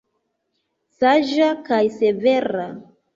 Saĝa 0.95 1.49
kaj 1.67 1.83
severa. 1.99 2.65